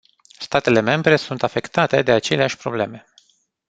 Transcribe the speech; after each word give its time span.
Statele 0.39 0.79
membre 0.81 1.15
sunt 1.15 1.43
afectate 1.43 2.01
de 2.01 2.11
aceleași 2.11 2.57
probleme. 2.57 3.05